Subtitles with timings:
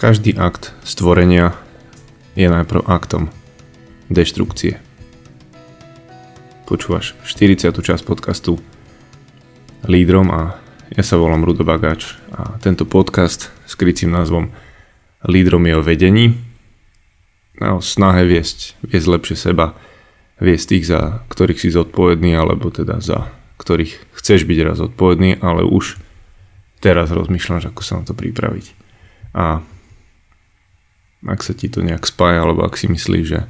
[0.00, 1.52] Každý akt stvorenia
[2.32, 3.28] je najprv aktom
[4.08, 4.80] deštrukcie.
[6.64, 7.68] Počúvaš 40.
[7.68, 8.56] časť podcastu
[9.84, 10.56] Lídrom a
[10.96, 14.48] ja sa volám Rudo Bagáč a tento podcast s krycím názvom
[15.28, 16.32] Lídrom je o vedení
[17.60, 19.76] a o snahe viesť, viesť lepšie seba,
[20.40, 23.28] viesť tých, za ktorých si zodpovedný, alebo teda za
[23.60, 26.00] ktorých chceš byť raz zodpovedný, ale už
[26.80, 28.66] teraz rozmýšľaš, ako sa na to pripraviť.
[29.36, 29.60] A
[31.26, 33.40] ak sa ti to nejak spája, alebo ak si myslíš, že,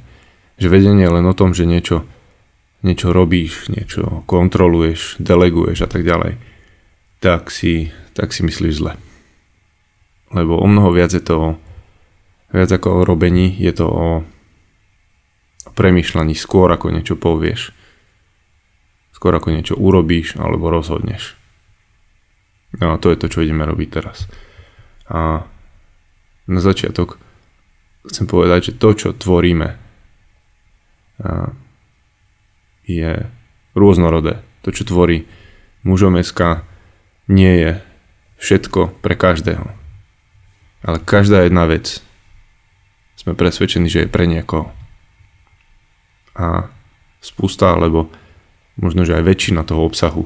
[0.59, 2.03] že vedenie je len o tom, že niečo,
[2.83, 6.35] niečo robíš, niečo kontroluješ, deleguješ a tak ďalej,
[7.23, 8.93] tak si, tak si myslíš zle.
[10.31, 11.59] Lebo o mnoho viac je to
[12.51, 14.07] viac ako o robení, je to o
[15.71, 17.71] premyšľaní skôr ako niečo povieš.
[19.15, 21.39] Skôr ako niečo urobíš alebo rozhodneš.
[22.79, 24.27] No a to je to, čo ideme robiť teraz.
[25.07, 25.43] A
[26.47, 27.19] na začiatok
[28.07, 29.77] chcem povedať, že to, čo tvoríme,
[32.85, 33.11] je
[33.77, 34.41] rôznorodé.
[34.65, 35.25] To, čo tvorí
[35.85, 36.17] mužom
[37.29, 37.71] nie je
[38.41, 39.65] všetko pre každého.
[40.81, 42.01] Ale každá jedna vec
[43.17, 44.73] sme presvedčení, že je pre niekoho.
[46.33, 46.73] A
[47.21, 48.09] spústa, alebo
[48.81, 50.25] možno, že aj väčšina toho obsahu,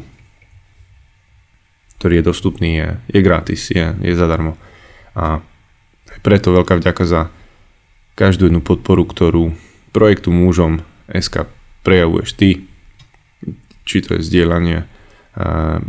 [2.00, 4.56] ktorý je dostupný, je, je gratis, je, je zadarmo.
[5.12, 5.44] A
[6.24, 7.22] preto veľká vďaka za
[8.16, 9.56] každú jednu podporu, ktorú
[9.92, 11.52] projektu mužom SK
[11.84, 12.50] prejavuješ ty,
[13.86, 14.88] či to je zdieľanie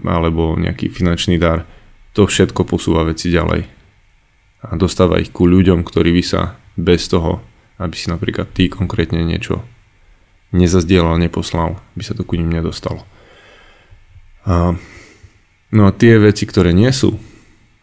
[0.02, 1.64] alebo nejaký finančný dar,
[2.12, 3.70] to všetko posúva veci ďalej
[4.66, 7.38] a dostáva ich ku ľuďom, ktorí by sa bez toho,
[7.78, 9.62] aby si napríklad ty konkrétne niečo
[10.50, 13.06] nezazdielal, neposlal, by sa to ku ním nedostalo.
[14.46, 14.74] A,
[15.70, 17.14] no a tie veci, ktoré nie sú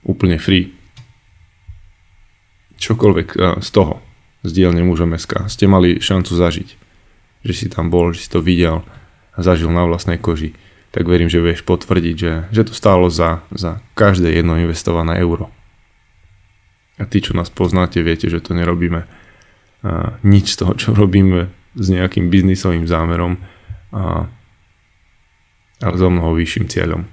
[0.03, 0.75] úplne free,
[2.75, 3.27] čokoľvek
[3.63, 4.03] z toho,
[4.43, 6.69] z dielne mužom SK, ste mali šancu zažiť.
[7.43, 8.83] Že si tam bol, že si to videl
[9.33, 10.55] a zažil na vlastnej koži.
[10.93, 15.49] Tak verím, že vieš potvrdiť, že, že to stálo za, za každé jedno investované euro.
[17.01, 19.09] A tí, čo nás poznáte, viete, že to nerobíme
[19.83, 23.35] a nič z toho, čo robíme s nejakým biznisovým zámerom,
[23.91, 24.31] a,
[25.83, 27.03] ale so mnoho vyšším cieľom.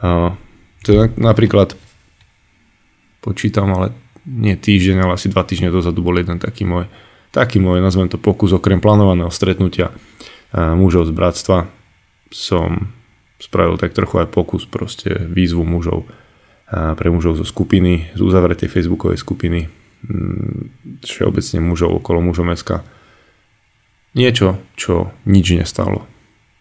[0.00, 0.32] A,
[0.80, 1.76] to je napríklad
[3.20, 3.92] počítam, ale
[4.28, 6.84] nie týždeň, ale asi dva týždne dozadu bol jeden taký môj,
[7.32, 9.96] taký môj, nazvem to pokus, okrem plánovaného stretnutia
[10.52, 11.58] mužov z bratstva,
[12.28, 12.92] som
[13.40, 16.04] spravil tak trochu aj pokus, proste výzvu mužov
[16.68, 19.72] pre mužov zo skupiny, z uzavretej facebookovej skupiny,
[20.04, 22.84] mm, všeobecne mužov okolo mužom SK.
[24.12, 26.04] Niečo, čo nič nestalo.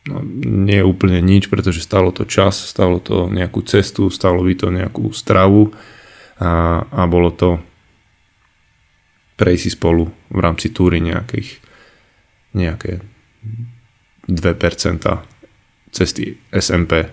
[0.07, 4.72] No, nie úplne nič, pretože stalo to čas, stalo to nejakú cestu, stalo by to
[4.72, 5.75] nejakú stravu,
[6.38, 7.58] a, a bolo to
[9.38, 11.62] prejsť si spolu v rámci túry nejakých
[12.58, 13.06] nejaké
[14.28, 14.34] 2%
[15.94, 17.08] cesty SMP.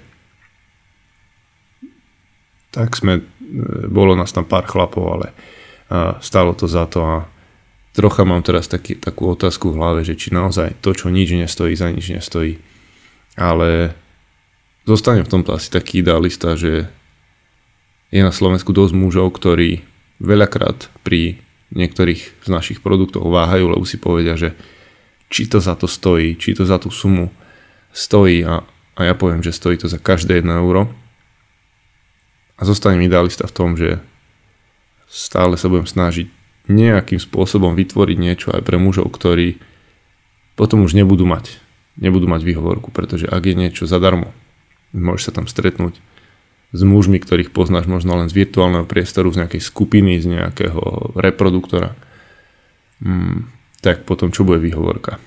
[2.74, 3.22] Tak sme,
[3.86, 5.28] bolo nás tam pár chlapov, ale
[6.24, 7.16] stalo to za to a
[7.94, 11.78] trocha mám teraz taký, takú otázku v hlave, že či naozaj to, čo nič nestojí,
[11.78, 12.58] za nič nestojí.
[13.38, 13.94] Ale
[14.82, 16.90] zostanem v tomto asi taký idealista, že
[18.14, 19.82] je na Slovensku dosť mužov, ktorí
[20.22, 21.42] veľakrát pri
[21.74, 24.54] niektorých z našich produktov váhajú, lebo si povedia, že
[25.26, 27.34] či to za to stojí, či to za tú sumu
[27.90, 28.62] stojí a,
[28.94, 30.86] a ja poviem, že stojí to za každé 1 euro.
[32.54, 33.98] A zostanem idealista v tom, že
[35.10, 36.30] stále sa budem snažiť
[36.70, 39.58] nejakým spôsobom vytvoriť niečo aj pre mužov, ktorí
[40.54, 41.58] potom už nebudú mať,
[41.98, 44.30] nebudú mať výhovorku, pretože ak je niečo zadarmo,
[44.94, 45.98] môžeš sa tam stretnúť
[46.74, 51.94] s mužmi, ktorých poznáš možno len z virtuálneho priestoru, z nejakej skupiny, z nejakého reproduktora,
[52.98, 53.46] mm,
[53.78, 55.22] tak potom čo bude výhovorka?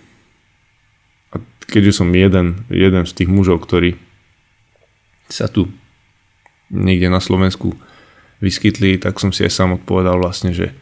[1.31, 3.95] A keďže som jeden, jeden z tých mužov, ktorí
[5.31, 5.71] sa tu
[6.67, 7.79] niekde na Slovensku
[8.43, 10.75] vyskytli, tak som si aj sám odpovedal vlastne, že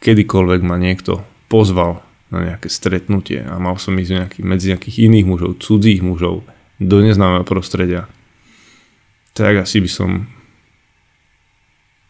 [0.00, 2.00] kedykoľvek ma niekto pozval
[2.32, 6.42] na nejaké stretnutie a mal som ísť nejaký, medzi nejakých iných mužov, cudzích mužov,
[6.76, 8.08] do neznámeho prostredia,
[9.36, 10.10] tak asi by som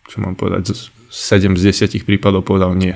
[0.06, 0.72] čo mám povedať,
[1.10, 2.94] 7 z 10 prípadov povedal nie.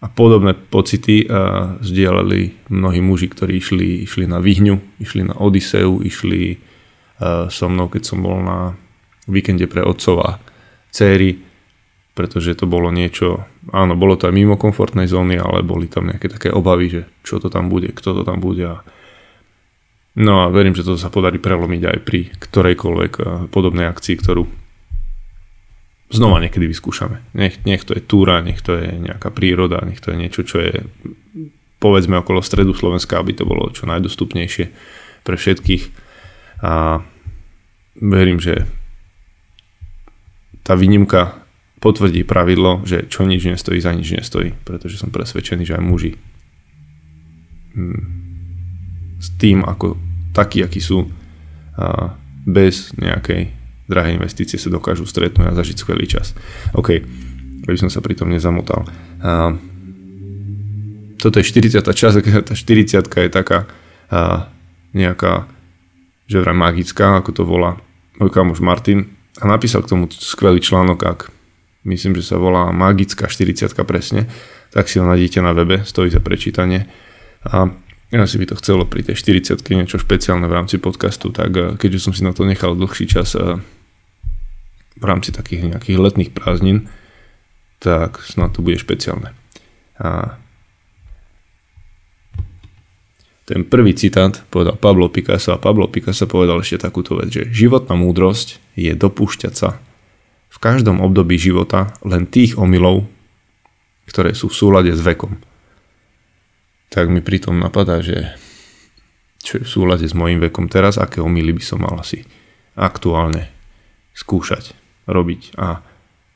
[0.00, 6.04] A podobné pocity uh, zdieľali mnohí muži, ktorí išli, išli na Vyhňu, išli na Odiseu,
[6.04, 8.76] išli uh, so mnou, keď som bol na
[9.26, 10.38] víkende pre otcova
[10.92, 11.42] céry,
[12.12, 16.30] pretože to bolo niečo, áno, bolo to aj mimo komfortnej zóny, ale boli tam nejaké
[16.30, 18.76] také obavy, že čo to tam bude, kto to tam bude a
[20.16, 24.48] No a verím, že to sa podarí prelomiť aj pri ktorejkoľvek eh, podobnej akcii, ktorú
[26.08, 27.20] znova niekedy vyskúšame.
[27.34, 30.62] Nech, nech to je túra, nech to je nejaká príroda, nech to je niečo, čo
[30.62, 30.86] je
[31.82, 34.64] povedzme okolo stredu Slovenska, aby to bolo čo najdostupnejšie
[35.26, 35.84] pre všetkých.
[36.62, 37.04] A
[38.00, 38.64] verím, že
[40.62, 41.42] tá výnimka
[41.82, 46.12] potvrdí pravidlo, že čo nič nestojí, za nič nestojí, pretože som presvedčený, že aj muži
[47.76, 48.00] hm,
[49.20, 50.05] s tým, ako
[50.36, 51.08] takí, akí sú,
[51.80, 52.12] a
[52.44, 53.56] bez nejakej
[53.88, 56.36] drahé investície sa dokážu stretnúť a zažiť skvelý čas.
[56.76, 57.00] OK,
[57.64, 58.84] aby som sa pri tom nezamotal.
[59.24, 59.56] A,
[61.16, 61.80] toto je 40.
[61.96, 62.12] čas,
[62.48, 63.64] tá 40 je taká
[64.12, 64.52] a,
[64.92, 65.48] nejaká,
[66.28, 67.80] že vraj magická, ako to volá
[68.16, 71.20] môj kamoš Martin a napísal k tomu skvelý článok, ak
[71.84, 74.26] myslím, že sa volá Magická 40 presne,
[74.72, 76.88] tak si ho nájdete na webe, stojí za prečítanie.
[77.46, 77.70] A
[78.14, 82.00] ja si by to chcelo pri tej 40 niečo špeciálne v rámci podcastu, tak keďže
[82.06, 83.34] som si na to nechal dlhší čas
[84.96, 86.88] v rámci takých nejakých letných prázdnin,
[87.82, 89.34] tak snad to bude špeciálne.
[90.00, 90.38] A
[93.46, 97.94] ten prvý citát povedal Pablo Picasso a Pablo Picasso povedal ešte takúto vec, že životná
[97.94, 99.78] múdrosť je dopúšťať sa
[100.50, 103.06] v každom období života len tých omylov,
[104.10, 105.38] ktoré sú v súlade s vekom.
[106.96, 108.32] Tak mi pritom napadá, že
[109.44, 112.24] čo je v súlade s mojim vekom teraz, aké omily by som mal asi
[112.72, 113.52] aktuálne
[114.16, 114.72] skúšať
[115.04, 115.60] robiť.
[115.60, 115.84] A,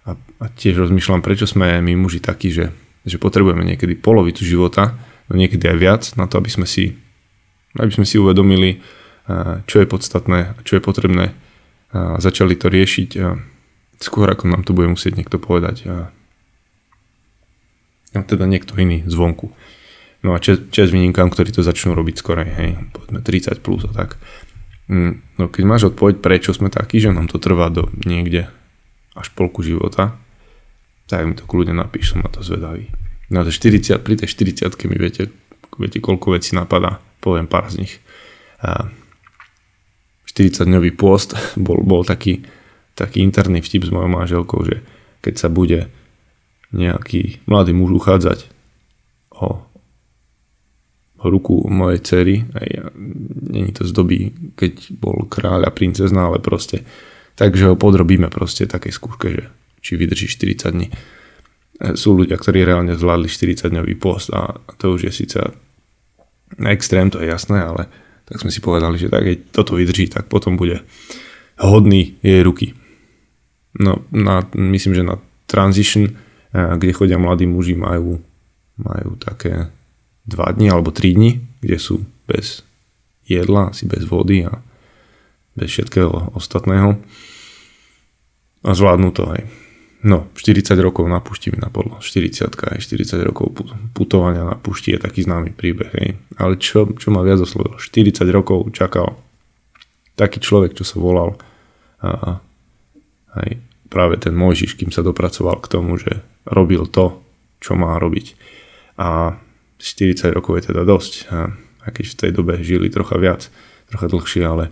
[0.05, 2.69] a, a tiež rozmýšľam, prečo sme my muži takí, že,
[3.09, 5.01] že potrebujeme niekedy polovicu života,
[5.33, 6.93] no niekedy aj viac, na to, aby sme si,
[7.81, 8.85] aby sme si uvedomili,
[9.65, 11.33] čo je podstatné, čo je potrebné
[11.91, 13.11] a začali to riešiť
[14.01, 16.09] skôr ako nám to bude musieť niekto povedať a,
[18.17, 19.53] a teda niekto iný zvonku.
[20.21, 24.21] No a čas výnimkám, ktorí to začnú robiť skorej, hej, povedzme 30 plus a tak.
[24.93, 28.53] Mm, no keď máš odpoveď, prečo sme takí, že nám to trvá do niekde
[29.17, 30.21] až polku života,
[31.09, 32.93] tak mi to kľudne napíš, som na to zvedavý.
[33.33, 35.33] No a 40, pri tej 40 mi viete,
[35.79, 37.95] viete, koľko vecí napadá, poviem pár z nich.
[38.61, 38.93] A
[40.29, 42.45] 40-dňový pôst bol, bol taký,
[42.93, 44.85] taký interný vtip s mojou manželkou, že
[45.25, 45.89] keď sa bude
[46.71, 48.47] nejaký mladý muž uchádzať
[49.35, 49.70] o
[51.25, 52.35] ruku mojej cery,
[53.51, 56.85] není to z doby, keď bol kráľ a princezna, ale proste
[57.37, 59.45] takže ho podrobíme proste takej skúške, že
[59.81, 60.89] či vydrží 40 dní.
[60.89, 60.93] E,
[61.97, 65.41] sú ľudia, ktorí reálne zvládli 40 dňový post a to už je síce
[66.69, 67.89] extrém, to je jasné, ale
[68.29, 70.85] tak sme si povedali, že tak keď toto vydrží, tak potom bude
[71.57, 72.77] hodný jej ruky.
[73.81, 75.17] No, na, myslím, že na
[75.49, 76.13] transition, e,
[76.53, 78.21] kde chodia mladí muži, majú,
[78.77, 79.73] majú také
[80.27, 82.67] 2 dní alebo 3 dní, kde sú bez
[83.25, 84.59] jedla, asi bez vody a
[85.55, 86.99] bez všetkého ostatného
[88.65, 89.41] a zvládnu to aj.
[90.01, 92.01] No, 40 rokov na pušti mi napadlo.
[92.01, 93.53] 40 aj 40 rokov
[93.93, 95.93] putovania na pušti je taký známy príbeh.
[95.93, 96.09] Hej.
[96.41, 97.77] Ale čo, čo ma viac oslovilo?
[97.77, 99.21] 40 rokov čakal
[100.17, 101.37] taký človek, čo sa volal
[102.01, 102.41] a,
[103.37, 103.61] aj
[103.93, 107.21] práve ten Mojžiš, kým sa dopracoval k tomu, že robil to,
[107.61, 108.41] čo má robiť.
[108.97, 109.37] A
[109.81, 111.13] 40 rokov je teda dosť.
[111.33, 113.49] A, a keď v tej dobe žili trocha viac,
[113.89, 114.69] trocha dlhšie, ale,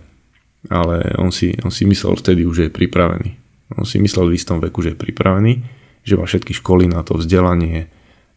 [0.69, 4.37] ale on, si, on si myslel vtedy už, že je pripravený on si myslel v
[4.37, 5.53] istom veku, že je pripravený,
[6.01, 7.91] že má všetky školy na to vzdelanie,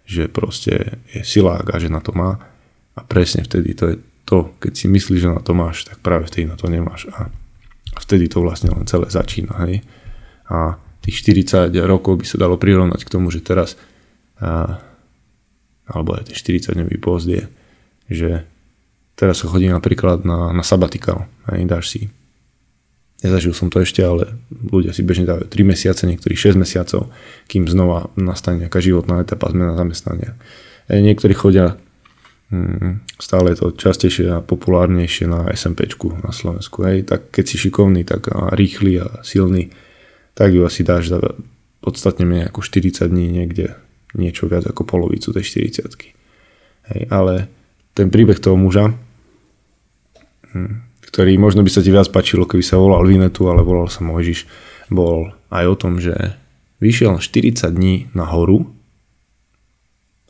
[0.04, 2.36] že proste je silák a že na to má.
[2.92, 3.96] A presne vtedy to je
[4.28, 7.08] to, keď si myslíš, že na to máš, tak práve vtedy na to nemáš.
[7.16, 7.32] A
[7.96, 9.56] vtedy to vlastne len celé začína.
[9.64, 9.80] Hej?
[10.52, 13.80] A tých 40 rokov by sa dalo prirovnať k tomu, že teraz
[14.36, 14.76] a,
[15.88, 17.42] alebo aj ten 40 dňový post je,
[18.10, 18.44] že
[19.18, 21.26] teraz sa chodí napríklad na, na sabatikal.
[21.50, 21.66] Hej?
[21.66, 22.00] Dáš si
[23.22, 27.06] Nezažil som to ešte, ale ľudia si bežne dávajú 3 mesiace, niektorí 6 mesiacov,
[27.46, 30.34] kým znova nastane nejaká životná etapa zmena zamestnania.
[30.90, 31.78] E, niektorí chodia
[32.50, 36.82] hmm, stále je to častejšie a populárnejšie na SMP na Slovensku.
[36.82, 39.70] Hej, tak keď si šikovný, tak a rýchly a silný,
[40.34, 41.22] tak ju asi dáš za
[41.78, 43.78] podstatne menej ako 40 dní niekde
[44.18, 45.44] niečo viac ako polovicu tej
[45.80, 46.12] 40
[46.92, 47.46] Hej, ale
[47.94, 48.90] ten príbeh toho muža,
[50.50, 50.74] hmm,
[51.12, 54.48] ktorý možno by sa ti viac páčilo, keby sa volal Vinetu, ale volal sa Mojžiš,
[54.90, 56.34] bol aj o tom, že
[56.82, 58.66] vyšiel 40 dní na horu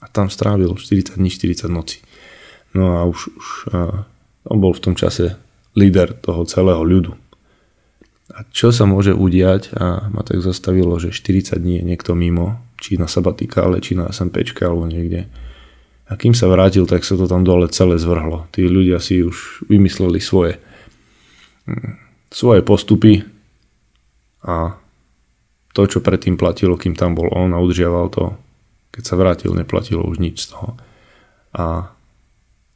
[0.03, 2.05] a tam strávil 40 dní, 40 noci.
[2.77, 3.49] No a už, už
[4.49, 5.39] on bol v tom čase
[5.79, 7.17] líder toho celého ľudu.
[8.33, 12.61] A čo sa môže udiať a ma tak zastavilo, že 40 dní je niekto mimo,
[12.81, 15.29] či na sabatikále, či na SMPčke alebo niekde.
[16.09, 18.49] A kým sa vrátil, tak sa to tam dole celé zvrhlo.
[18.53, 20.61] Tí ľudia si už vymysleli svoje
[22.33, 23.23] svoje postupy
[24.43, 24.75] a
[25.73, 28.25] to, čo predtým platilo, kým tam bol on a udržiaval to,
[28.93, 30.77] keď sa vrátil, neplatilo už nič z toho.
[31.57, 31.93] A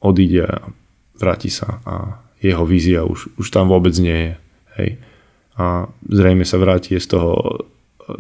[0.01, 0.73] odíde a
[1.17, 4.33] vráti sa a jeho vízia už, už tam vôbec nie je.
[4.77, 4.89] Hej.
[5.57, 7.65] A zrejme sa vráti z toho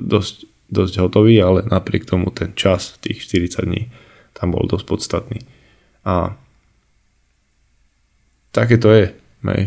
[0.00, 3.92] dosť, dosť hotový, ale napriek tomu ten čas, tých 40 dní,
[4.32, 5.40] tam bol dosť podstatný.
[6.08, 6.32] A
[8.52, 9.12] také to je.
[9.44, 9.62] Hej.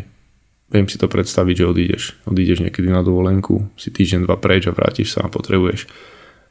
[0.69, 2.03] Viem si to predstaviť, že odídeš.
[2.29, 5.89] Odídeš niekedy na dovolenku, si týždeň, dva preč a vrátiš sa a potrebuješ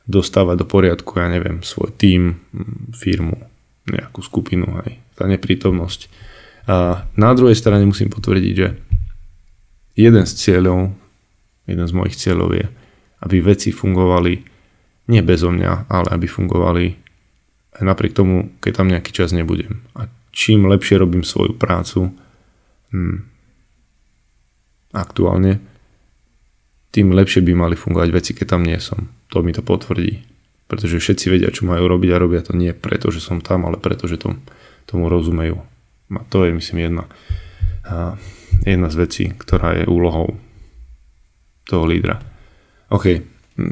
[0.08, 2.40] dostávať do poriadku, ja neviem, svoj tím,
[2.96, 3.36] firmu,
[3.86, 4.98] nejakú skupinu, hej.
[5.14, 6.08] Tá neprítomnosť
[6.68, 8.76] a na druhej strane musím potvrdiť, že
[9.96, 10.92] jeden z cieľov,
[11.68, 12.66] jeden z mojich cieľov je,
[13.22, 14.32] aby veci fungovali
[15.08, 16.84] nie bezo mňa, ale aby fungovali
[17.78, 19.84] aj napriek tomu, keď tam nejaký čas nebudem.
[19.96, 22.12] A čím lepšie robím svoju prácu
[22.92, 23.18] hm,
[24.92, 25.60] aktuálne,
[26.88, 29.12] tým lepšie by mali fungovať veci, keď tam nie som.
[29.32, 30.24] To mi to potvrdí.
[30.68, 33.80] Pretože všetci vedia, čo majú robiť a robia to nie preto, že som tam, ale
[33.80, 34.44] preto, že tom,
[34.84, 35.60] tomu rozumejú.
[36.12, 37.04] A to je myslím jedna,
[38.64, 40.36] jedna z vecí, ktorá je úlohou
[41.68, 42.16] toho lídra.
[42.88, 43.20] OK,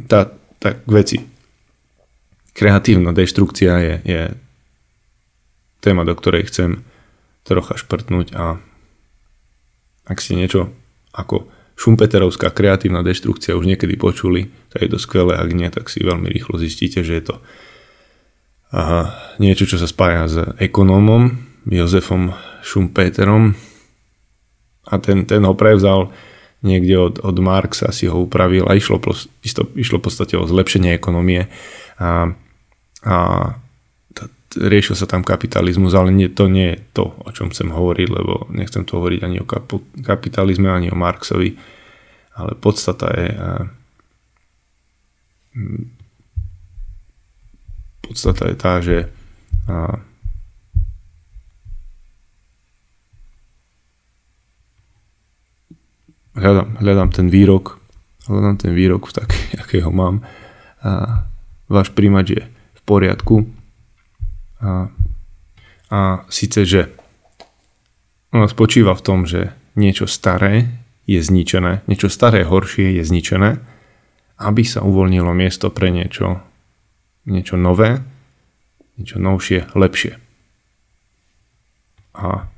[0.05, 0.29] tá,
[0.61, 1.25] tak veci.
[2.53, 4.23] Kreatívna deštrukcia je, je
[5.81, 6.85] téma, do ktorej chcem
[7.49, 8.61] trocha šprtnúť a
[10.07, 10.71] ak si niečo
[11.17, 16.01] ako Šumpeterovská kreatívna deštrukcia už niekedy počuli, tak je to skvelé, ak nie, tak si
[16.01, 17.35] veľmi rýchlo zistíte, že je to
[18.73, 21.37] aha, niečo, čo sa spája s ekonómom,
[21.69, 22.33] Jozefom
[22.65, 23.53] Schumpeterom
[24.89, 26.15] a ten, ten ho prevzal
[26.65, 29.01] niekde od, od Marxa, si ho upravil a išlo,
[29.45, 31.53] isto, išlo v podstate o zlepšenie ekonomie
[32.01, 32.33] a,
[33.05, 33.17] a
[34.17, 38.09] t- riešil sa tam kapitalizmus, ale nie, to nie je to, o čom chcem hovoriť,
[38.09, 41.57] lebo nechcem to hovoriť ani o kapu, kapitalizme, ani o Marxovi,
[42.37, 43.49] ale podstata je a,
[48.07, 48.97] podstata je tá, že
[49.69, 50.01] a,
[56.37, 57.81] hľadám, hľadám ten výrok,
[58.29, 60.23] hľadám ten výrok tak, akého mám.
[60.85, 61.25] A
[61.67, 63.49] váš príjmač je v poriadku.
[64.63, 64.93] A,
[65.91, 66.93] a síce, že
[68.31, 70.69] ono spočíva v tom, že niečo staré
[71.07, 73.63] je zničené, niečo staré horšie je zničené,
[74.43, 76.43] aby sa uvoľnilo miesto pre niečo,
[77.25, 78.03] niečo nové,
[78.99, 80.19] niečo novšie, lepšie.
[82.17, 82.49] A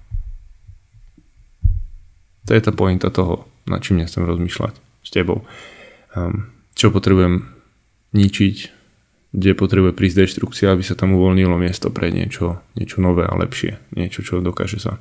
[2.47, 5.45] to je tá pointa toho nad čím nechcem rozmýšľať s tebou.
[6.17, 7.45] Um, čo potrebujem
[8.17, 8.57] ničiť,
[9.33, 13.77] kde potrebuje prísť deštrukcia, aby sa tam uvoľnilo miesto pre niečo, niečo nové a lepšie.
[13.93, 14.97] Niečo, čo dokáže sa,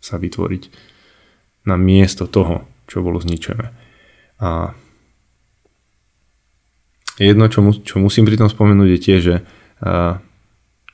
[0.00, 0.72] sa vytvoriť
[1.68, 3.68] na miesto toho, čo bolo zničené.
[4.40, 4.72] A
[7.20, 9.36] jedno, čo, mu, čo musím pri tom spomenúť je tiež, že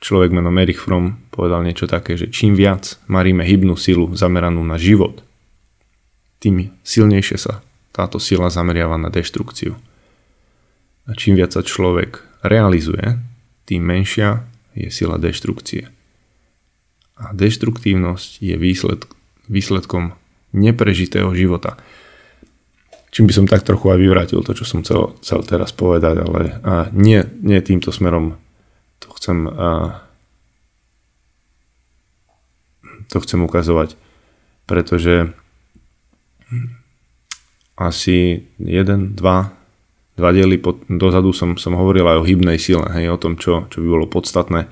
[0.03, 4.75] človek menom Erich Fromm povedal niečo také, že čím viac maríme hybnú silu zameranú na
[4.75, 5.23] život,
[6.37, 7.65] tým silnejšie sa
[7.97, 9.73] táto sila zameriava na deštrukciu.
[11.07, 13.17] A čím viac sa človek realizuje,
[13.65, 14.45] tým menšia
[14.77, 15.89] je sila deštrukcie.
[17.17, 19.09] A deštruktívnosť je výsled,
[19.49, 20.13] výsledkom
[20.53, 21.81] neprežitého života.
[23.09, 26.61] Čím by som tak trochu aj vyvrátil to, čo som chcel, chcel teraz povedať, ale
[26.61, 28.37] a nie, nie týmto smerom
[29.01, 30.03] to chcem, a,
[33.09, 33.97] to chcem ukazovať,
[34.69, 35.33] pretože
[37.77, 39.53] asi jeden, dva,
[40.17, 43.69] dva diely pod, dozadu som, som hovoril aj o hybnej sile, hej, o tom, čo,
[43.69, 44.65] čo by bolo podstatné,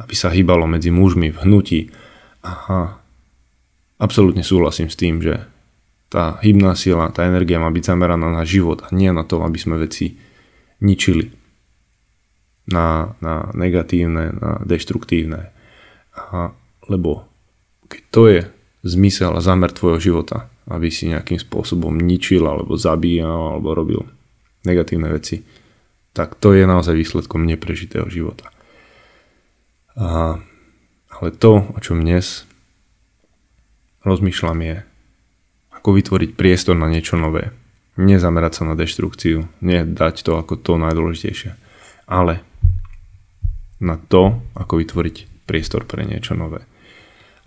[0.00, 1.80] aby sa hýbalo medzi mužmi v hnutí.
[2.44, 3.00] Aha,
[4.00, 5.44] absolútne súhlasím s tým, že
[6.10, 9.56] tá hybná sila, tá energia má byť zameraná na život a nie na to, aby
[9.56, 10.18] sme veci
[10.82, 11.30] ničili.
[12.70, 15.50] Na, na negatívne, na deštruktívne.
[16.14, 16.54] A,
[16.86, 17.26] lebo
[17.90, 18.40] keď to je
[18.86, 24.00] zmysel a zámer tvojho života, aby si nejakým spôsobom ničil alebo zabíjal alebo robil
[24.62, 25.42] negatívne veci,
[26.14, 28.50] tak to je naozaj výsledkom neprežitého života.
[29.98, 30.38] A,
[31.10, 32.46] ale to, o čom dnes
[34.06, 34.76] rozmýšľam je,
[35.74, 37.50] ako vytvoriť priestor na niečo nové.
[37.98, 41.52] Nezamerať sa na deštrukciu, nedať to ako to najdôležitejšie,
[42.06, 42.44] ale
[43.80, 46.62] na to, ako vytvoriť priestor pre niečo nové.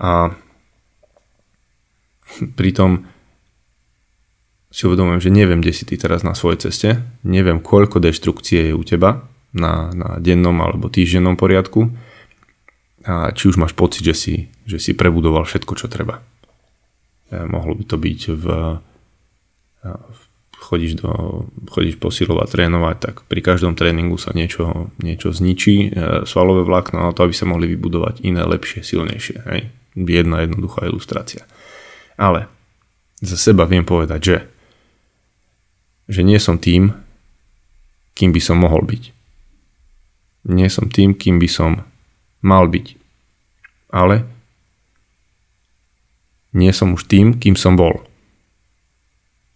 [0.02, 0.34] A
[2.60, 3.13] pritom
[4.74, 8.74] si uvedomujem, že neviem, kde si ty teraz na svojej ceste, neviem, koľko deštrukcie je
[8.74, 11.94] u teba na, na dennom alebo týždennom poriadku
[13.06, 16.26] a či už máš pocit, že si, že si prebudoval všetko, čo treba.
[17.30, 18.46] E, mohlo by to byť v,
[19.86, 20.22] v
[20.58, 21.12] chodíš, do,
[21.70, 27.12] chodíš posilovať, trénovať, tak pri každom tréningu sa niečo, niečo zničí, e, svalové vlákna na
[27.14, 29.38] to, aby sa mohli vybudovať iné, lepšie, silnejšie.
[29.52, 29.62] Hej?
[29.94, 31.46] Jedna jednoduchá ilustrácia.
[32.18, 32.50] Ale
[33.20, 34.38] za seba viem povedať, že,
[36.08, 36.92] že nie som tým,
[38.14, 39.04] kým by som mohol byť.
[40.54, 41.88] Nie som tým, kým by som
[42.44, 42.88] mal byť.
[43.94, 44.28] Ale
[46.54, 48.04] nie som už tým, kým som bol.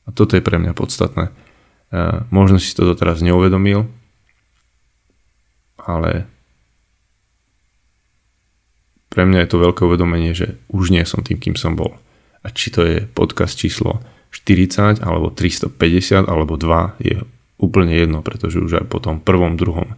[0.08, 1.30] A toto je pre mňa podstatné.
[2.32, 3.86] Možno si to doteraz neuvedomil,
[5.77, 6.27] ale
[9.08, 11.96] pre mňa je to veľké uvedomenie, že už nie som tým, kým som bol.
[12.44, 14.00] A či to je podcast číslo
[14.31, 17.17] 40, alebo 350, alebo 2, je
[17.57, 19.98] úplne jedno, pretože už aj po tom prvom, druhom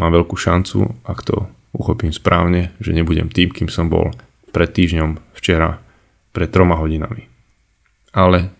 [0.00, 4.14] mám veľkú šancu, ak to uchopím správne, že nebudem tým, kým som bol
[4.54, 5.82] pred týždňom, včera,
[6.30, 7.26] pred troma hodinami.
[8.14, 8.50] Ale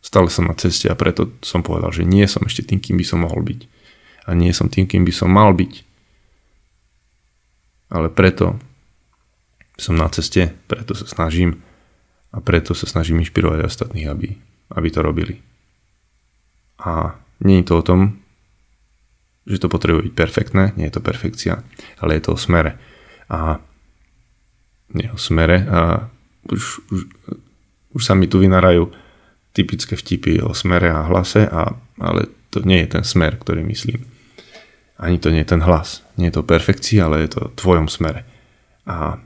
[0.00, 3.04] stále som na ceste a preto som povedal, že nie som ešte tým, kým by
[3.04, 3.60] som mohol byť.
[4.28, 5.84] A nie som tým, kým by som mal byť.
[7.92, 8.56] Ale preto
[9.76, 11.60] som na ceste, preto sa snažím
[12.32, 14.28] a preto sa snažím inšpirovať ostatných, aby,
[14.72, 15.44] aby to robili.
[16.80, 18.00] A nie je to o tom,
[19.44, 21.60] že to potrebuje byť perfektné, nie je to perfekcia,
[22.00, 22.78] ale je to o smere.
[23.28, 23.60] A
[24.92, 25.80] nie o smere a
[26.48, 26.62] už,
[26.92, 27.00] už,
[27.96, 28.92] už sa mi tu vynárajú
[29.52, 34.04] typické vtipy o smere a hlase, a, ale to nie je ten smer, ktorý myslím.
[35.00, 36.04] Ani to nie je ten hlas.
[36.20, 38.22] Nie je to perfekcia, ale je to v tvojom smere.
[38.86, 39.18] A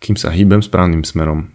[0.00, 1.52] kým sa hýbem správnym smerom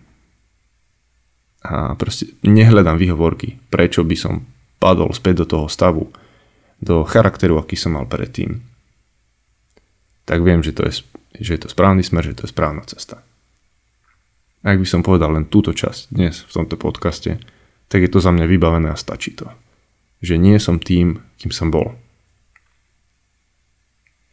[1.65, 4.45] a proste nehľadám výhovorky, prečo by som
[4.77, 6.13] padol späť do toho stavu,
[6.77, 8.61] do charakteru, aký som mal predtým,
[10.29, 11.01] tak viem, že to je
[11.39, 13.19] že je to správny smer, že to je správna cesta.
[14.65, 17.37] Ak by som povedal len túto časť dnes v tomto podcaste,
[17.91, 19.51] tak je to za mňa vybavené a stačí to.
[20.25, 21.93] Že nie som tým, kým som bol.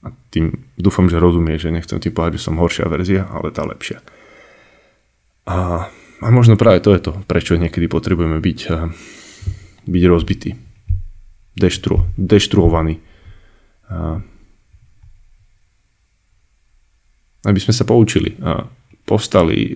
[0.03, 3.63] A tým dúfam, že rozumie, že nechcem ti povedať, že som horšia verzia, ale tá
[3.63, 4.03] lepšia.
[5.47, 5.87] A,
[6.19, 8.61] a možno práve to je to, prečo niekedy potrebujeme byť,
[9.87, 10.51] byť rozbití.
[11.55, 12.99] Deštru, deštruovaní.
[13.87, 14.19] A,
[17.47, 18.67] aby sme sa poučili a
[19.07, 19.75] postali,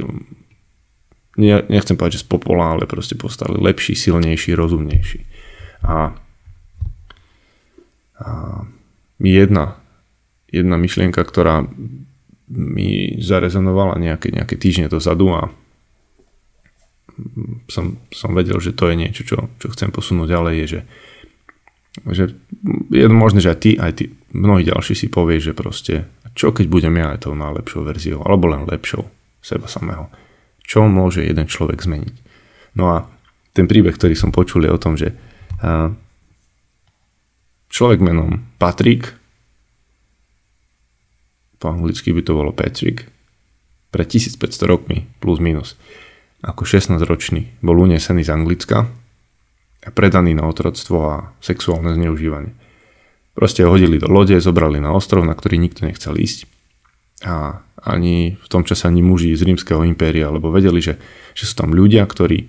[1.38, 5.20] nechcem povedať, že z popola, ale proste postali lepší, silnejší, rozumnejší.
[5.86, 6.14] A,
[8.22, 8.28] a
[9.18, 9.78] jedna,
[10.56, 11.68] jedna myšlienka, ktorá
[12.48, 15.42] mi zarezonovala nejaké, nejaké týždne dozadu a
[17.66, 20.80] som, som vedel, že to je niečo, čo, čo chcem posunúť ďalej, je, že,
[22.12, 22.24] že
[22.92, 24.04] je možné, že aj ty, aj ty,
[24.36, 28.52] mnohí ďalší si povie, že proste čo keď budem ja aj tou najlepšou verziou, alebo
[28.52, 29.08] len lepšou
[29.40, 30.12] seba samého?
[30.60, 32.16] Čo môže jeden človek zmeniť?
[32.76, 32.96] No a
[33.56, 35.16] ten príbeh, ktorý som počul je o tom, že
[37.72, 39.16] človek menom Patrick,
[41.58, 43.08] po anglicky by to bolo Patrick,
[43.90, 45.78] pred 1500 rokmi plus minus,
[46.44, 48.84] ako 16-ročný bol unesený z Anglicka
[49.86, 52.52] a predaný na otroctvo a sexuálne zneužívanie.
[53.36, 56.48] Proste ho hodili do lode, zobrali na ostrov, na ktorý nikto nechcel ísť.
[57.24, 60.96] A ani v tom čase ani muži z rímskeho impéria, lebo vedeli, že,
[61.36, 62.48] že sú tam ľudia, ktorí e,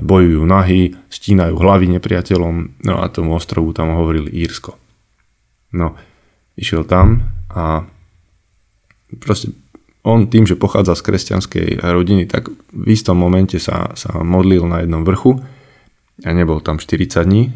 [0.00, 4.74] bojujú nahy, stínajú hlavy nepriateľom, no a tomu ostrovu tam hovorili Írsko.
[5.76, 5.94] No,
[6.56, 7.84] išiel tam a
[9.16, 9.56] proste
[10.04, 14.84] on tým, že pochádza z kresťanskej rodiny, tak v istom momente sa, sa modlil na
[14.84, 15.40] jednom vrchu
[16.24, 17.52] a nebol tam 40 dní,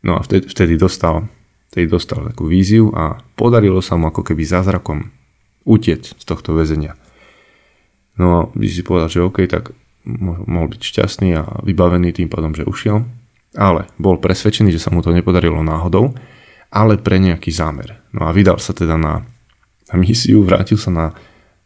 [0.00, 1.28] No a vtedy, vtedy dostal,
[1.72, 5.12] vtedy dostal takú víziu a podarilo sa mu ako keby zázrakom
[5.68, 6.96] utiec z tohto väzenia.
[8.16, 9.76] No a si povedal, že OK, tak
[10.24, 13.04] mohol byť šťastný a vybavený tým pádom, že ušiel,
[13.52, 16.16] ale bol presvedčený, že sa mu to nepodarilo náhodou,
[16.72, 18.00] ale pre nejaký zámer.
[18.16, 19.20] No a vydal sa teda na,
[19.90, 21.06] na misiu, vrátil sa na,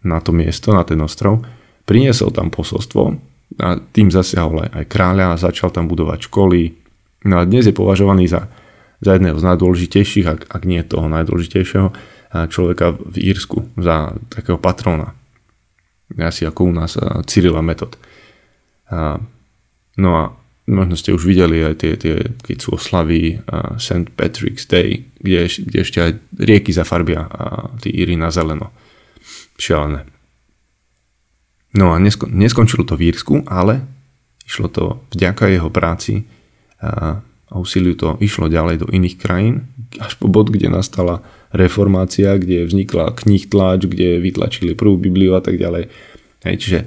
[0.00, 1.44] na to miesto, na ten ostrov,
[1.84, 3.02] priniesol tam posolstvo
[3.60, 6.84] a tým zasiahol aj, kráľa začal tam budovať školy,
[7.24, 8.52] No a dnes je považovaný za,
[9.00, 11.88] za jedného z najdôležitejších, ak, ak nie toho najdôležitejšieho
[12.52, 15.16] človeka v Írsku, za takého patrona.
[16.20, 17.96] Asi ako u nás Cyrila Metod.
[19.96, 20.22] No a
[20.64, 23.44] možno ste už videli aj tie, tie keď sú oslavy
[23.76, 24.08] St.
[24.16, 28.72] Patrick's Day, kde, kde ešte aj rieky zafarbia a tí Íry na zeleno.
[29.60, 30.08] Šialené.
[31.74, 33.84] No a neskon, neskončilo to v Írsku, ale
[34.46, 36.24] išlo to vďaka jeho práci
[36.80, 37.22] a
[37.54, 41.22] úsiliu to išlo ďalej do iných krajín, až po bod, kde nastala
[41.54, 45.86] reformácia, kde vznikla knih tlač, kde vytlačili prvú Bibliu a tak ďalej.
[46.42, 46.78] Hej, čiže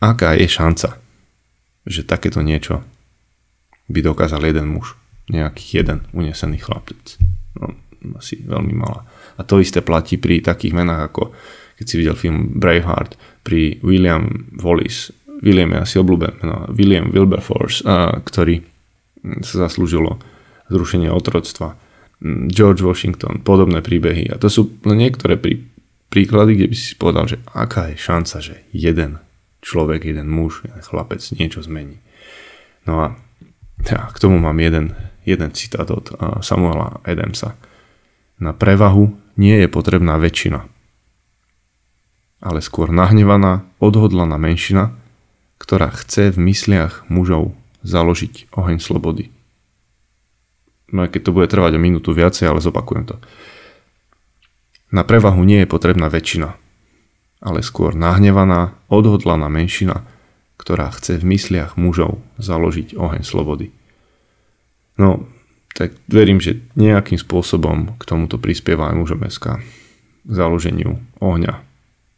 [0.00, 1.01] aká je šanca,
[1.88, 2.86] že takéto niečo
[3.90, 4.94] by dokázal jeden muž,
[5.28, 7.18] nejaký jeden unesený chlapec.
[7.58, 7.74] No,
[8.18, 9.06] asi veľmi malá.
[9.38, 11.22] A to isté platí pri takých menách ako
[11.82, 15.10] keď si videl film Braveheart, pri William Wallace,
[15.42, 18.62] William je asi obľúbený, no, William Wilberforce, a, ktorý
[19.42, 20.22] sa zaslúžilo
[20.70, 21.74] zrušenie otroctva.
[22.46, 24.30] George Washington, podobné príbehy.
[24.30, 25.66] A to sú len niektoré prí,
[26.06, 29.18] príklady, kde by si povedal, že aká je šanca, že jeden
[29.62, 32.02] človek, jeden muž, jeden chlapec niečo zmení.
[32.84, 33.06] No a
[33.86, 37.54] ja, k tomu mám jeden, jeden citát od Samuela Adamsa.
[38.42, 40.66] Na prevahu nie je potrebná väčšina,
[42.42, 44.98] ale skôr nahnevaná, odhodlaná menšina,
[45.62, 47.54] ktorá chce v mysliach mužov
[47.86, 49.30] založiť oheň slobody.
[50.90, 53.16] No aj keď to bude trvať o minútu viacej, ale zopakujem to.
[54.90, 56.52] Na prevahu nie je potrebná väčšina,
[57.42, 60.06] ale skôr nahnevaná, odhodlaná menšina,
[60.56, 63.74] ktorá chce v mysliach mužov založiť oheň slobody.
[64.94, 65.26] No,
[65.74, 69.58] tak verím, že nejakým spôsobom k tomuto prispieva aj mužom SK
[70.22, 71.58] k založeniu ohňa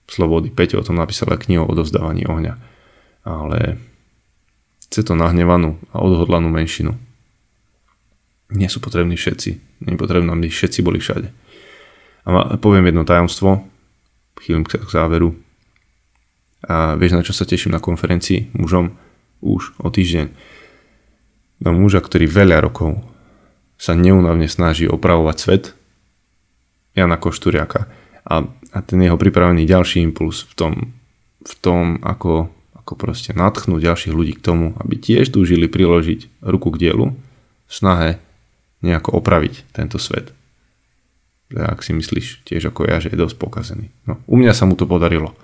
[0.05, 0.53] slobody.
[0.53, 2.61] Peťo o tom napísal aj knihu o odovzdávaní ohňa.
[3.25, 3.81] Ale
[4.85, 6.93] chce to nahnevanú a odhodlanú menšinu.
[8.53, 9.81] Nie sú potrební všetci.
[9.89, 11.33] Nie potrebné, aby všetci boli všade.
[12.29, 13.65] A poviem jedno tajomstvo,
[14.41, 15.37] chýlim k záveru.
[16.65, 18.97] A vieš, na čo sa teším na konferencii mužom
[19.45, 20.33] už o týždeň.
[21.61, 23.05] Na muža, ktorý veľa rokov
[23.77, 25.65] sa neunavne snaží opravovať svet,
[26.95, 27.91] Jana Košturiaka
[28.25, 30.73] a, a ten jeho pripravený ďalší impuls v tom,
[31.43, 36.71] v tom ako, ako proste natchnúť ďalších ľudí k tomu, aby tiež túžili priložiť ruku
[36.73, 37.13] k dielu
[37.67, 38.23] v snahe
[38.81, 40.31] nejako opraviť tento svet.
[41.53, 43.93] Ak si myslíš tiež ako ja, že je dosť pokazený.
[44.09, 45.37] No, u mňa sa mu to podarilo,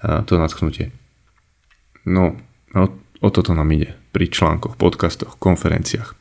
[0.00, 0.90] to natchnutie.
[2.08, 2.40] No,
[2.72, 2.84] o,
[3.20, 6.16] o toto nám ide pri článkoch, podcastoch, konferenciách,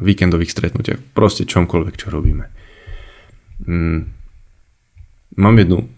[0.00, 2.48] víkendových stretnutiach, proste čomkoľvek, čo robíme.
[3.68, 4.08] Mm,
[5.36, 5.90] mám jednu,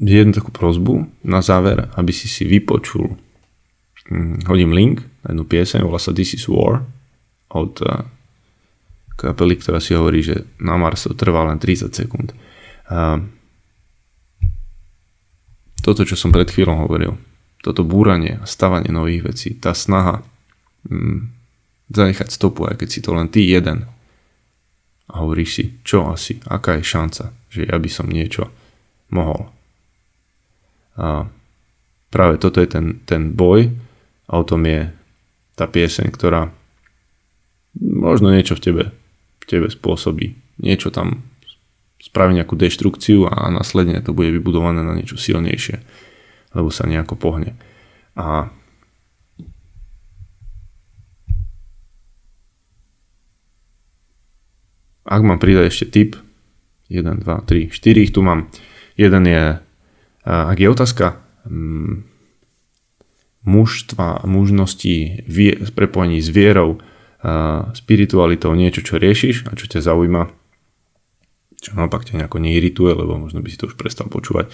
[0.00, 3.18] jednu takú prozbu na záver, aby si si vypočul.
[4.08, 4.96] Mm, hodím link
[5.26, 6.86] na jednu pieseň, volá sa This is War
[7.52, 7.76] od
[9.22, 12.34] kapely, ktorá si hovorí, že na Mars to trvá len 30 sekúnd.
[12.90, 13.22] Uh,
[15.82, 17.14] toto, čo som pred chvíľou hovoril,
[17.62, 20.22] toto búranie a stavanie nových vecí, tá snaha
[20.90, 21.30] mm,
[21.94, 23.86] zanechať stopu, aj keď si to len ty jeden
[25.12, 28.48] a hovoríš si, čo asi, aká je šanca, že ja by som niečo
[29.12, 29.50] mohol.
[30.96, 31.28] A
[32.08, 33.68] práve toto je ten, ten boj
[34.30, 34.88] a o tom je
[35.58, 36.48] tá pieseň, ktorá
[37.76, 38.84] možno niečo v tebe,
[39.48, 40.34] tebe spôsobí.
[40.62, 41.26] Niečo tam
[42.02, 45.78] spraví nejakú deštrukciu a následne to bude vybudované na niečo silnejšie,
[46.54, 47.54] lebo sa nejako pohne.
[48.18, 48.50] A
[55.02, 56.10] Ak mám pridať ešte tip,
[56.86, 58.46] 1, 2, 3, 4 ich tu mám.
[58.94, 59.58] Jeden je,
[60.24, 62.06] ak je otázka um,
[63.42, 66.78] mužstva, mužnosti, vie, prepojení s vierou,
[67.72, 70.22] spiritualitou, niečo, čo riešiš a čo ťa zaujíma,
[71.62, 74.50] čo naopak ťa nejako neirituje, lebo možno by si to už prestal počúvať,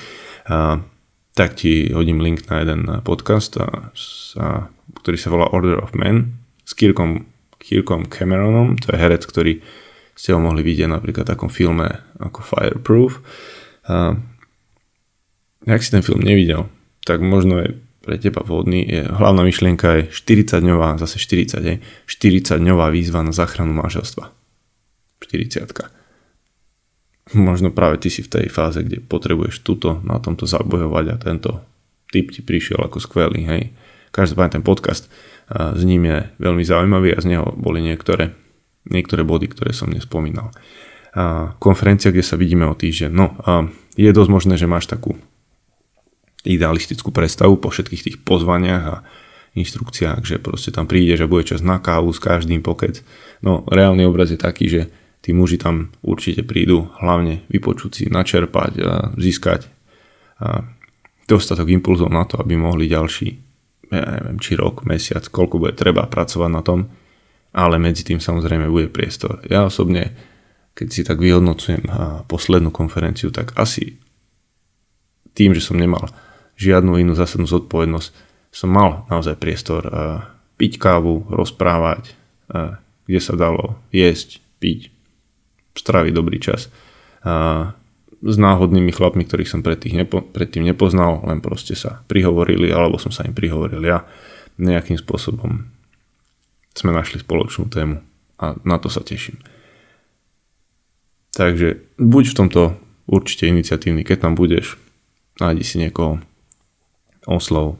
[0.53, 0.85] uh,
[1.33, 3.95] tak ti hodím link na jeden podcast, a,
[4.43, 4.67] a,
[4.99, 6.35] ktorý sa volá Order of Men
[6.67, 7.31] s Kirkom,
[7.63, 9.63] Kirkom Cameronom, to je herec, ktorý
[10.19, 11.87] ste ho mohli vidieť napríklad v takom filme
[12.19, 13.23] ako Fireproof.
[13.87, 14.19] A
[15.63, 16.67] ak si ten film nevidel,
[17.07, 17.79] tak možno je
[18.09, 18.89] pre teba vhodný.
[18.89, 21.77] Je, hlavná myšlienka je 40-dňová, zase 40, je,
[22.09, 24.33] 40-dňová výzva na záchranu manželstva.
[25.21, 25.69] 40
[27.37, 31.61] Možno práve ty si v tej fáze, kde potrebuješ túto na tomto zabojovať a tento
[32.09, 33.45] typ ti prišiel ako skvelý.
[33.45, 33.77] Hej.
[34.09, 35.13] Každopádne ten podcast
[35.53, 38.33] s ním je veľmi zaujímavý a z neho boli niektoré
[38.89, 40.51] niektoré body, ktoré som nespomínal.
[41.13, 43.11] A konferencia, kde sa vidíme o týždeň.
[43.13, 45.17] No, a je dosť možné, že máš takú
[46.47, 48.97] idealistickú predstavu po všetkých tých pozvaniach a
[49.59, 53.03] inštrukciách, že proste tam príde, že bude čas na kávu s každým pokec.
[53.43, 54.83] No, reálny obraz je taký, že
[55.19, 59.67] tí muži tam určite prídu hlavne vypočuť si, načerpať a získať
[60.39, 60.63] a
[61.27, 63.29] dostatok impulzov na to, aby mohli ďalší,
[63.91, 66.87] ja neviem, či rok, mesiac, koľko bude treba pracovať na tom,
[67.51, 69.43] ale medzi tým samozrejme bude priestor.
[69.51, 70.15] Ja osobne,
[70.79, 71.85] keď si tak vyhodnocujem
[72.31, 73.99] poslednú konferenciu, tak asi
[75.35, 76.07] tým, že som nemal
[76.59, 78.11] žiadnu inú zásadnú zodpovednosť,
[78.51, 79.87] som mal naozaj priestor
[80.59, 82.19] piť kávu, rozprávať,
[83.07, 84.91] kde sa dalo jesť, piť,
[85.79, 86.67] stráviť dobrý čas.
[88.19, 93.35] s náhodnými chlapmi, ktorých som predtým nepoznal, len proste sa prihovorili, alebo som sa im
[93.35, 94.03] prihovoril ja
[94.59, 95.71] nejakým spôsobom.
[96.75, 98.03] Sme našli spoločnú tému
[98.43, 99.39] a na to sa teším.
[101.39, 102.63] Takže buď v tomto
[103.07, 104.75] určite iniciatívny, keď tam budeš,
[105.39, 106.19] nájdi si niekoho,
[107.29, 107.77] oslov,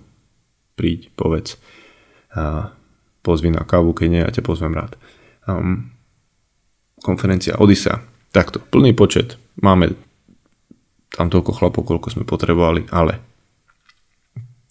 [0.77, 1.57] príď, povedz,
[2.37, 2.71] a
[3.25, 4.95] pozvi na kávu, keď nie, ja ťa pozvem rád.
[5.49, 5.91] Um,
[7.01, 9.97] konferencia Odisa, takto, plný počet, máme
[11.09, 13.19] tam toľko chlapov, koľko sme potrebovali, ale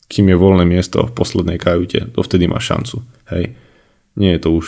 [0.08, 3.04] kým je voľné miesto v poslednej kajute, vtedy má šancu.
[3.28, 3.60] Hej.
[4.16, 4.66] Nie je to už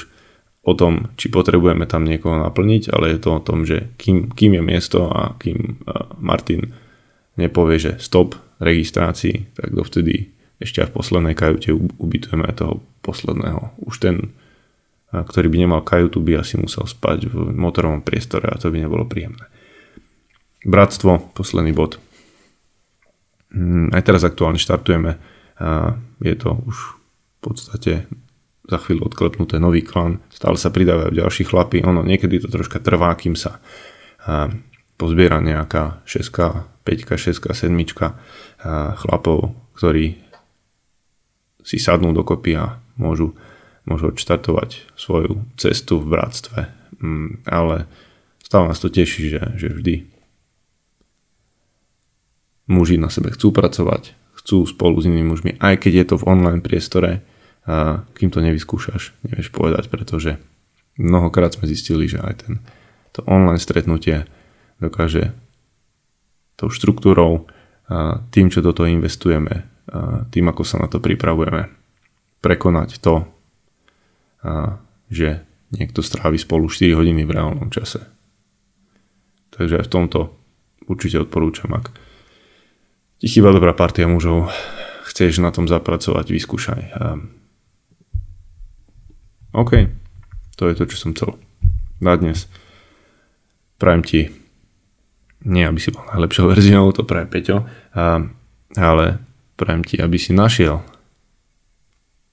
[0.67, 4.59] o tom, či potrebujeme tam niekoho naplniť, ale je to o tom, že kým, kým
[4.59, 5.79] je miesto a kým
[6.19, 6.75] Martin
[7.39, 13.79] nepovie, že stop registrácii, tak dovtedy ešte aj v poslednej kajute ubytujeme toho posledného.
[13.87, 14.35] Už ten,
[15.09, 19.07] ktorý by nemal kajutu, by asi musel spať v motorovom priestore a to by nebolo
[19.07, 19.47] príjemné.
[20.67, 21.95] Bratstvo, posledný bod.
[23.55, 25.15] Hm, aj teraz aktuálne štartujeme.
[26.19, 27.93] Je to už v podstate
[28.69, 33.17] za chvíľu odklepnuté nový klan, stále sa pridávajú ďalší chlapy, ono niekedy to troška trvá,
[33.17, 33.57] kým sa
[34.99, 37.69] pozbiera nejaká 6, 5, 6, 7
[38.97, 40.17] chlapov, ktorí
[41.61, 43.37] si sadnú dokopy a môžu,
[43.85, 46.59] môžu odštartovať svoju cestu v bratstve.
[46.97, 47.85] Mm, ale
[48.41, 49.95] stále nás to teší, že, že vždy
[52.69, 56.27] muži na sebe chcú pracovať, chcú spolu s inými mužmi, aj keď je to v
[56.29, 57.21] online priestore,
[57.69, 60.41] a kým to nevyskúšaš, nevieš povedať, pretože
[60.97, 62.53] mnohokrát sme zistili, že aj ten,
[63.13, 64.25] to online stretnutie
[64.81, 65.37] dokáže
[66.59, 67.47] tou štruktúrou,
[68.35, 69.63] tým, čo do toho investujeme,
[70.29, 71.71] tým, ako sa na to pripravujeme,
[72.43, 73.23] prekonať to,
[75.09, 75.41] že
[75.73, 78.03] niekto strávi spolu 4 hodiny v reálnom čase.
[79.55, 80.19] Takže aj v tomto
[80.85, 81.89] určite odporúčam, ak
[83.19, 84.47] ti chýba dobrá partia mužov,
[85.09, 86.81] chceš na tom zapracovať, vyskúšaj.
[89.51, 89.71] OK,
[90.55, 91.35] to je to, čo som chcel
[91.99, 92.45] na dnes.
[93.81, 94.21] Prajem ti,
[95.45, 97.57] nie aby si bol najlepšou verziou, to praje Peťo,
[97.95, 98.23] a,
[98.75, 99.05] ale
[99.59, 100.83] prajem ti, aby si našiel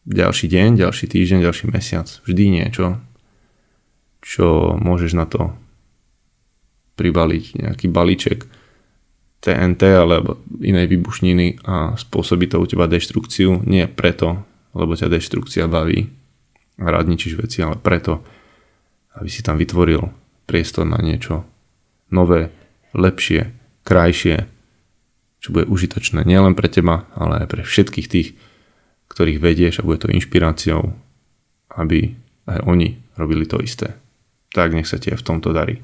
[0.07, 3.03] ďalší deň, ďalší týždeň, ďalší mesiac, vždy niečo,
[4.23, 5.51] čo môžeš na to
[6.95, 8.47] pribaliť, nejaký balíček
[9.43, 14.43] TNT alebo inej výbušniny a spôsobí to u teba deštrukciu, nie preto,
[14.73, 16.09] lebo ťa deštrukcia baví,
[16.81, 18.25] rádničíš veci, ale preto,
[19.19, 20.03] aby si tam vytvoril
[20.47, 21.45] priestor na niečo
[22.11, 22.51] nové,
[22.95, 23.51] lepšie,
[23.83, 24.47] krajšie,
[25.41, 28.29] čo bude užitočné nielen pre teba, ale aj pre všetkých tých,
[29.11, 30.93] ktorých vedieš a bude to inšpiráciou,
[31.79, 32.15] aby
[32.47, 33.95] aj oni robili to isté.
[34.53, 35.83] Tak nech sa ti v tomto darí.